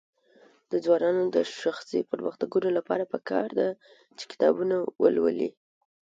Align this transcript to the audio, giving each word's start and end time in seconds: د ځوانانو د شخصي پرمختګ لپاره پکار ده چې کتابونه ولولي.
د 0.71 0.73
ځوانانو 0.83 1.23
د 1.35 1.37
شخصي 1.61 1.99
پرمختګ 2.11 2.49
لپاره 2.77 3.03
پکار 3.13 3.47
ده 3.59 3.67
چې 4.17 4.23
کتابونه 4.31 4.75
ولولي. 5.01 5.49